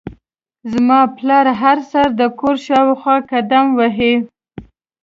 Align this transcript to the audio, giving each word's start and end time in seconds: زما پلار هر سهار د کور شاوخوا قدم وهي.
زما 0.71 0.99
پلار 1.17 1.45
هر 1.61 1.77
سهار 1.91 2.09
د 2.19 2.21
کور 2.39 2.55
شاوخوا 2.65 3.15
قدم 3.31 3.65
وهي. 3.79 4.13